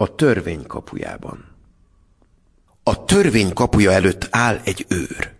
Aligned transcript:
A 0.00 0.14
törvény 0.14 0.66
kapujában. 0.66 1.56
A 2.82 3.04
törvény 3.04 3.52
kapuja 3.52 3.92
előtt 3.92 4.26
áll 4.30 4.60
egy 4.64 4.86
őr. 4.88 5.34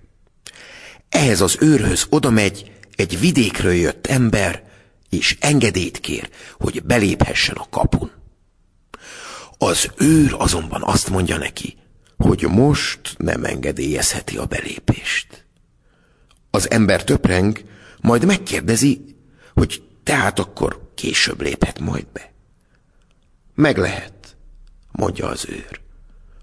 Ehhez 1.09 1.41
az 1.41 1.57
őrhöz 1.61 2.07
oda 2.11 2.31
megy 2.31 2.73
egy 2.97 3.21
vidékről 3.21 3.73
jött 3.73 4.07
ember, 4.07 4.71
és 5.11 5.37
engedélyt 5.41 5.99
kér, 6.01 6.31
hogy 6.59 6.83
beléphessen 6.83 7.57
a 7.57 7.67
kapun. 7.71 8.11
Az 9.59 9.91
őr 9.97 10.35
azonban 10.39 10.83
azt 10.83 11.11
mondja 11.11 11.37
neki, 11.37 11.77
hogy 12.17 12.43
most 12.43 13.15
nem 13.19 13.45
engedélyezheti 13.45 14.37
a 14.37 14.47
belépést. 14.47 15.47
Az 16.51 16.71
ember 16.71 17.05
töpreng, 17.05 17.65
majd 18.01 18.25
megkérdezi, 18.25 19.17
hogy 19.55 19.83
tehát 20.03 20.39
akkor 20.39 20.91
később 20.95 21.41
léphet 21.41 21.81
majd 21.81 22.07
be. 22.13 22.33
Meg 23.55 23.77
lehet, 23.77 24.37
mondja 24.99 25.27
az 25.27 25.47
őr. 25.49 25.81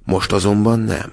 Most 0.04 0.32
azonban 0.32 0.80
nem. 0.80 1.12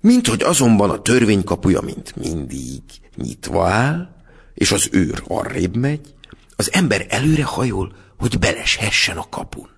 Mint 0.00 0.26
hogy 0.26 0.42
azonban 0.42 0.90
a 0.90 1.02
törvénykapuja, 1.02 1.80
mint 1.80 2.16
mindig, 2.16 2.82
nyitva 3.16 3.66
áll, 3.68 4.08
és 4.54 4.72
az 4.72 4.88
őr 4.92 5.22
arrébb 5.28 5.76
megy, 5.76 6.14
az 6.56 6.72
ember 6.72 7.06
előre 7.08 7.44
hajol, 7.44 7.92
hogy 8.18 8.38
beleshessen 8.38 9.16
a 9.16 9.28
kapun. 9.28 9.68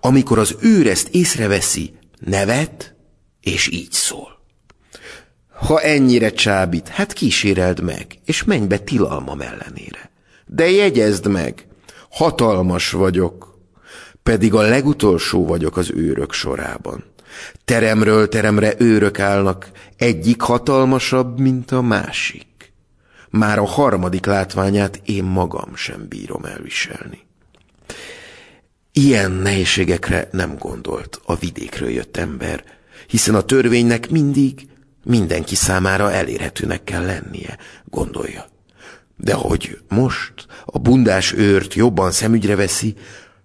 Amikor 0.00 0.38
az 0.38 0.56
őr 0.60 0.86
ezt 0.86 1.08
észreveszi, 1.08 1.94
nevet, 2.18 2.94
és 3.40 3.68
így 3.68 3.92
szól. 3.92 4.42
Ha 5.52 5.80
ennyire 5.80 6.32
csábít, 6.32 6.88
hát 6.88 7.12
kíséreld 7.12 7.80
meg, 7.80 8.18
és 8.24 8.44
menj 8.44 8.66
be 8.66 8.78
tilalmam 8.78 9.40
ellenére. 9.40 10.10
De 10.46 10.70
jegyezd 10.70 11.26
meg, 11.26 11.66
hatalmas 12.10 12.90
vagyok, 12.90 13.53
pedig 14.24 14.54
a 14.54 14.60
legutolsó 14.60 15.46
vagyok 15.46 15.76
az 15.76 15.90
őrök 15.90 16.32
sorában. 16.32 17.04
Teremről 17.64 18.28
teremre 18.28 18.74
őrök 18.78 19.18
állnak, 19.18 19.70
egyik 19.96 20.40
hatalmasabb, 20.40 21.38
mint 21.38 21.70
a 21.70 21.82
másik. 21.82 22.72
Már 23.30 23.58
a 23.58 23.66
harmadik 23.66 24.26
látványát 24.26 25.00
én 25.04 25.24
magam 25.24 25.74
sem 25.74 26.06
bírom 26.08 26.44
elviselni. 26.44 27.26
Ilyen 28.92 29.30
nehézségekre 29.30 30.28
nem 30.32 30.56
gondolt 30.58 31.20
a 31.24 31.36
vidékről 31.36 31.90
jött 31.90 32.16
ember, 32.16 32.64
hiszen 33.06 33.34
a 33.34 33.40
törvénynek 33.40 34.10
mindig 34.10 34.68
mindenki 35.04 35.54
számára 35.54 36.12
elérhetőnek 36.12 36.84
kell 36.84 37.04
lennie, 37.04 37.58
gondolja. 37.84 38.46
De 39.16 39.34
hogy 39.34 39.78
most 39.88 40.32
a 40.64 40.78
bundás 40.78 41.32
őrt 41.32 41.74
jobban 41.74 42.10
szemügyre 42.10 42.56
veszi, 42.56 42.94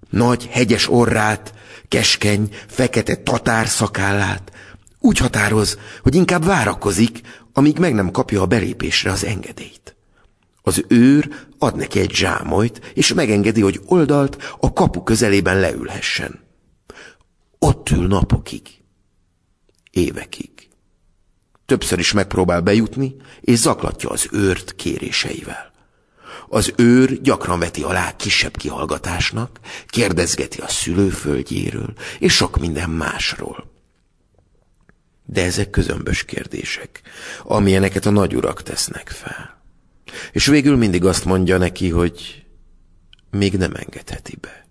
nagy, 0.10 0.48
hegyes 0.52 0.90
orrát, 0.90 1.54
keskeny, 1.88 2.50
fekete 2.68 3.16
tatár 3.16 3.68
szakállát, 3.68 4.52
úgy 5.00 5.18
határoz, 5.18 5.78
hogy 6.02 6.16
inkább 6.16 6.44
várakozik, 6.44 7.22
amíg 7.54 7.78
meg 7.78 7.94
nem 7.94 8.12
kapja 8.12 8.42
a 8.42 8.46
belépésre 8.46 9.12
az 9.12 9.26
engedélyt. 9.26 9.96
Az 10.62 10.84
őr 10.88 11.30
ad 11.58 11.76
neki 11.76 12.00
egy 12.00 12.12
zsámolyt, 12.12 12.92
és 12.94 13.14
megengedi, 13.14 13.62
hogy 13.62 13.82
oldalt 13.86 14.56
a 14.60 14.74
kapu 14.74 15.04
közelében 15.04 15.60
leülhessen. 15.60 16.40
Ott 17.60 17.90
ül 17.90 18.08
napokig, 18.08 18.68
évekig. 19.92 20.52
Többször 21.66 22.00
is 22.00 22.12
megpróbál 22.12 22.62
bejutni, 22.62 23.16
és 23.42 23.58
zaklatja 23.60 24.10
az 24.10 24.28
őrt 24.32 24.76
kéréseivel. 24.76 25.72
Az 26.48 26.74
őr 26.76 27.22
gyakran 27.22 27.60
veti 27.60 27.82
alá 27.82 28.16
kisebb 28.16 28.58
kihallgatásnak, 28.58 29.60
kérdezgeti 29.88 30.60
a 30.60 30.68
szülőföldjéről, 30.68 31.94
és 32.20 32.34
sok 32.34 32.60
minden 32.60 32.90
másról. 32.90 33.72
De 35.26 35.44
ezek 35.44 35.70
közömbös 35.70 36.24
kérdések, 36.24 37.02
amilyeneket 37.44 38.06
a 38.06 38.10
nagyurak 38.10 38.64
tesznek 38.64 39.10
fel. 39.10 39.62
És 40.32 40.46
végül 40.46 40.78
mindig 40.78 41.06
azt 41.06 41.26
mondja 41.26 41.58
neki, 41.58 41.90
hogy 41.90 42.46
még 43.32 43.58
nem 43.58 43.74
engedheti 43.76 44.38
be. 44.42 44.68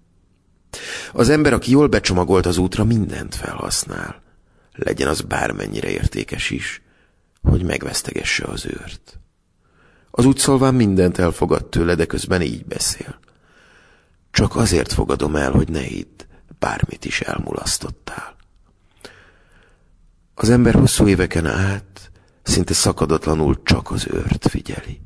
Az 1.13 1.29
ember, 1.29 1.53
aki 1.53 1.71
jól 1.71 1.87
becsomagolt 1.87 2.47
az 2.47 2.59
útra, 2.59 2.85
mindent 2.85 3.35
felhasznál, 3.35 4.23
legyen 4.73 5.09
az 5.09 5.21
bármennyire 5.21 5.89
értékes 5.89 6.51
is, 6.51 6.83
hogy 7.43 7.63
megvesztegesse 7.63 8.45
az 8.45 8.67
őrt. 8.67 9.19
Az 10.11 10.25
útszolván 10.25 10.75
mindent 10.75 11.19
elfogad 11.19 11.67
tőle, 11.67 11.95
de 11.95 12.05
közben 12.05 12.43
így 12.43 12.65
beszél. 12.65 13.19
Csak 14.31 14.57
azért 14.57 14.93
fogadom 14.93 15.37
el, 15.37 15.51
hogy 15.51 15.69
ne 15.69 15.81
hidd, 15.81 16.23
bármit 16.59 17.05
is 17.05 17.21
elmulasztottál. 17.21 18.37
Az 20.35 20.51
ember 20.51 20.75
hosszú 20.75 21.09
éveken 21.09 21.47
át 21.47 22.11
szinte 22.43 22.75
szakadatlanul 22.75 23.63
csak 23.63 23.91
az 23.91 24.07
őrt 24.11 24.49
figyeli 24.49 25.01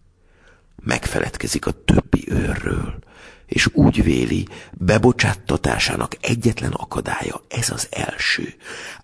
megfeledkezik 0.85 1.67
a 1.67 1.71
többi 1.84 2.25
őrről, 2.29 2.99
és 3.47 3.69
úgy 3.73 4.03
véli, 4.03 4.49
bebocsáttatásának 4.73 6.17
egyetlen 6.21 6.73
akadálya 6.73 7.43
ez 7.49 7.71
az 7.71 7.89
első. 7.91 8.55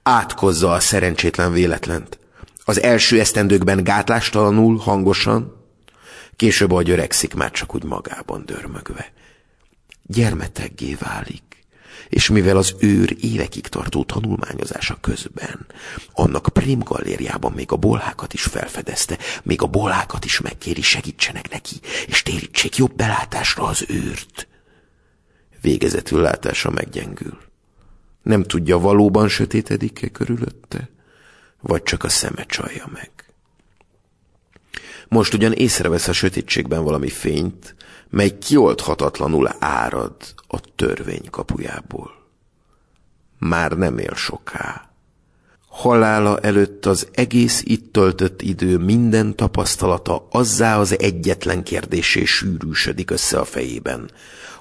Átkozza 0.03 0.73
a 0.73 0.81
szerencsétlen 0.81 1.53
véletlent. 1.53 2.19
Az 2.65 2.81
első 2.81 3.21
esztendőkben 3.21 3.85
gátlástalanul, 3.85 4.77
hangosan, 4.77 5.58
később, 6.39 6.71
ahogy 6.71 6.91
öregszik, 6.91 7.35
már 7.35 7.51
csak 7.51 7.75
úgy 7.75 7.85
magában 7.85 8.47
dörmögve. 8.47 9.13
Gyermeteggé 10.03 10.95
válik, 10.95 11.65
és 12.09 12.29
mivel 12.29 12.57
az 12.57 12.75
őr 12.79 13.17
évekig 13.21 13.67
tartó 13.67 14.05
tanulmányozása 14.05 14.99
közben 15.01 15.67
annak 16.13 16.49
Prim 16.53 16.79
galériában 16.79 17.53
még 17.53 17.73
a 17.73 17.77
bolhákat 17.77 18.33
is 18.35 18.43
felfedezte, 18.43 19.19
még 19.43 19.63
a 19.63 19.67
bolhákat 19.67 20.25
is 20.25 20.41
megkéri, 20.41 20.83
segítsenek 20.83 21.51
neki, 21.51 21.75
és 22.07 22.23
térítsék 22.23 22.77
jobb 22.77 22.93
belátásra 22.95 23.65
az 23.65 23.85
őrt. 23.89 24.49
Végezetül 25.61 26.21
látása 26.21 26.71
meggyengül. 26.71 27.39
Nem 28.23 28.43
tudja, 28.43 28.79
valóban 28.79 29.29
sötétedik-e 29.29 30.09
körülötte, 30.09 30.91
vagy 31.61 31.83
csak 31.83 32.05
a 32.05 32.09
szeme 32.09 32.45
csalja 32.45 32.91
meg. 32.93 33.28
Most 35.09 35.35
ugyan 35.35 35.53
észrevesz 35.53 36.09
a 36.09 36.13
sötétségben 36.13 36.85
valami 36.85 37.09
fényt, 37.09 37.75
mely 38.09 38.39
kioldhatatlanul 38.39 39.49
árad 39.59 40.17
a 40.47 40.61
törvény 40.77 41.31
kapujából. 41.31 42.11
Már 43.39 43.73
nem 43.73 43.99
él 43.99 44.15
soká. 44.15 44.89
Halála 45.69 46.39
előtt 46.39 46.87
az 46.87 47.09
egész 47.13 47.63
itt 47.65 47.93
töltött 47.93 48.43
idő 48.43 48.79
minden 48.79 49.37
tapasztalata 49.37 50.27
azzá 50.31 50.79
az 50.79 50.99
egyetlen 50.99 51.63
kérdésé 51.63 52.25
sűrűsödik 52.25 53.11
össze 53.11 53.39
a 53.39 53.45
fejében, 53.45 54.11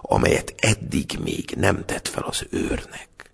amelyet 0.01 0.53
eddig 0.57 1.19
még 1.23 1.53
nem 1.57 1.85
tett 1.85 2.07
fel 2.07 2.23
az 2.23 2.45
őrnek. 2.49 3.31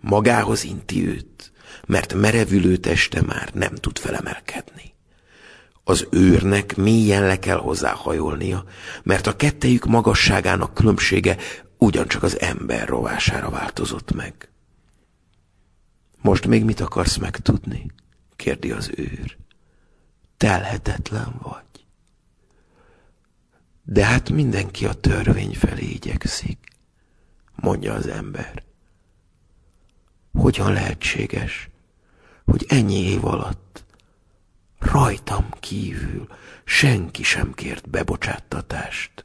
Magához 0.00 0.64
inti 0.64 1.08
őt, 1.08 1.52
mert 1.86 2.14
merevülő 2.14 2.76
teste 2.76 3.22
már 3.22 3.50
nem 3.54 3.74
tud 3.74 3.98
felemelkedni. 3.98 4.94
Az 5.84 6.06
őrnek 6.10 6.76
mélyen 6.76 7.22
le 7.22 7.38
kell 7.38 7.58
hozzá 7.58 7.92
hajolnia, 7.92 8.64
mert 9.02 9.26
a 9.26 9.36
kettejük 9.36 9.84
magasságának 9.84 10.74
különbsége 10.74 11.36
ugyancsak 11.78 12.22
az 12.22 12.40
ember 12.40 12.88
rovására 12.88 13.50
változott 13.50 14.12
meg. 14.12 14.50
Most 16.22 16.46
még 16.46 16.64
mit 16.64 16.80
akarsz 16.80 17.16
megtudni? 17.16 17.86
kérdi 18.36 18.70
az 18.70 18.90
őr. 18.94 19.36
Telhetetlen 20.36 21.34
vagy. 21.42 21.86
De 23.84 24.04
hát 24.04 24.30
mindenki 24.30 24.86
a 24.86 24.92
törvény 24.92 25.54
felé 25.54 25.84
igyekszik, 25.84 26.58
mondja 27.54 27.94
az 27.94 28.06
ember. 28.06 28.62
Hogyan 30.32 30.72
lehetséges, 30.72 31.68
hogy 32.44 32.64
ennyi 32.68 32.94
év 32.94 33.24
alatt 33.24 33.84
Rajtam 34.92 35.46
kívül 35.60 36.26
senki 36.64 37.22
sem 37.22 37.52
kért 37.54 37.90
bebocsáttatást. 37.90 39.24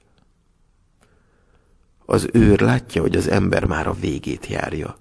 Az 2.06 2.30
őr 2.32 2.60
látja, 2.60 3.02
hogy 3.02 3.16
az 3.16 3.28
ember 3.28 3.66
már 3.66 3.88
a 3.88 3.94
végét 4.00 4.48
járja, 4.48 4.98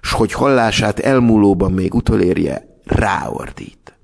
s 0.00 0.12
hogy 0.12 0.32
hallását 0.32 0.98
elmúlóban 0.98 1.72
még 1.72 1.94
utolérje, 1.94 2.80
ráordít. 2.84 3.98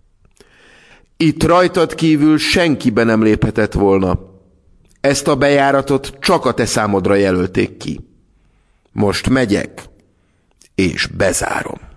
Itt 1.17 1.43
rajtad 1.43 1.95
kívül 1.95 2.39
senkibe 2.39 3.05
nem 3.05 3.23
léphetett 3.23 3.73
volna. 3.73 4.19
Ezt 5.01 5.29
a 5.29 5.37
bejáratot 5.37 6.17
csak 6.21 6.45
a 6.45 6.55
te 6.55 6.67
számodra 6.67 7.15
jelölték 7.15 7.77
ki. 7.77 8.01
Most 8.93 9.29
megyek, 9.29 9.89
és 10.75 11.07
bezárom. 11.07 11.93